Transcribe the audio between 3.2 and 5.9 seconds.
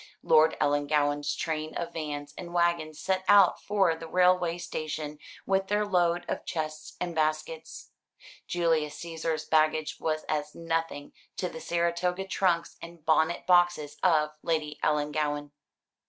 out for the railway station with their